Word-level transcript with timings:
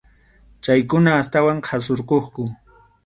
Chaykuna 0.67 1.13
astawan 1.17 1.59
qhasurquqku. 1.67 2.51